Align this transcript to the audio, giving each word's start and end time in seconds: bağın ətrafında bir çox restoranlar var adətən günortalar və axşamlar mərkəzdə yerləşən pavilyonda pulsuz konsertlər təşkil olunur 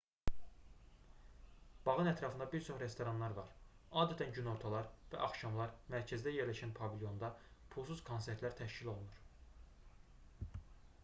bağın 1.87 2.07
ətrafında 2.11 2.47
bir 2.53 2.63
çox 2.69 2.79
restoranlar 2.85 3.35
var 3.41 3.51
adətən 4.05 4.33
günortalar 4.39 4.89
və 5.13 5.21
axşamlar 5.27 5.77
mərkəzdə 5.97 6.35
yerləşən 6.39 6.75
pavilyonda 6.81 7.31
pulsuz 7.77 8.03
konsertlər 8.11 8.59
təşkil 8.63 8.91
olunur 8.97 9.23